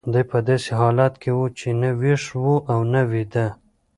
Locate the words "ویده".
3.11-3.47